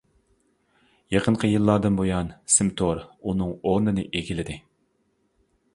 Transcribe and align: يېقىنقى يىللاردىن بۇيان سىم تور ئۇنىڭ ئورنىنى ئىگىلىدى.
يېقىنقى 1.15 1.51
يىللاردىن 1.51 1.99
بۇيان 1.99 2.33
سىم 2.55 2.73
تور 2.81 3.03
ئۇنىڭ 3.07 3.53
ئورنىنى 3.59 4.09
ئىگىلىدى. 4.15 4.59